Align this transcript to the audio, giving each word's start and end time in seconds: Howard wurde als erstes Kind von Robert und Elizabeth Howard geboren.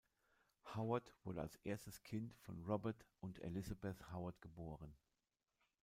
Howard 0.73 1.13
wurde 1.23 1.41
als 1.43 1.57
erstes 1.57 2.01
Kind 2.01 2.33
von 2.39 2.59
Robert 2.65 3.05
und 3.19 3.37
Elizabeth 3.43 4.11
Howard 4.11 4.41
geboren. 4.41 4.95